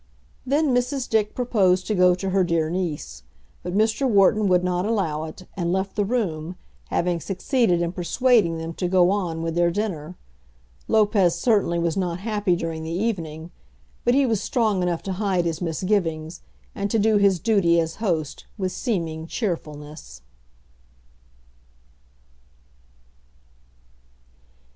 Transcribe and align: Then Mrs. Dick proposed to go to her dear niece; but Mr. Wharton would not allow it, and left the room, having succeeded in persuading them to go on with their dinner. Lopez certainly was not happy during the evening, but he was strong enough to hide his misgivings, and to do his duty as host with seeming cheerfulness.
Then 0.47 0.73
Mrs. 0.73 1.07
Dick 1.07 1.35
proposed 1.35 1.85
to 1.85 1.93
go 1.93 2.15
to 2.15 2.31
her 2.31 2.43
dear 2.43 2.71
niece; 2.71 3.21
but 3.61 3.77
Mr. 3.77 4.09
Wharton 4.09 4.47
would 4.47 4.63
not 4.63 4.83
allow 4.83 5.25
it, 5.25 5.45
and 5.55 5.71
left 5.71 5.95
the 5.95 6.03
room, 6.03 6.55
having 6.87 7.19
succeeded 7.19 7.83
in 7.83 7.91
persuading 7.91 8.57
them 8.57 8.73
to 8.73 8.87
go 8.87 9.11
on 9.11 9.43
with 9.43 9.53
their 9.53 9.69
dinner. 9.69 10.15
Lopez 10.87 11.35
certainly 11.35 11.77
was 11.77 11.95
not 11.97 12.21
happy 12.21 12.55
during 12.55 12.81
the 12.81 12.89
evening, 12.89 13.51
but 14.03 14.15
he 14.15 14.25
was 14.25 14.41
strong 14.41 14.81
enough 14.81 15.03
to 15.03 15.13
hide 15.13 15.45
his 15.45 15.61
misgivings, 15.61 16.41
and 16.73 16.89
to 16.89 16.97
do 16.97 17.17
his 17.17 17.37
duty 17.37 17.79
as 17.79 17.97
host 17.97 18.47
with 18.57 18.71
seeming 18.71 19.27
cheerfulness. 19.27 20.23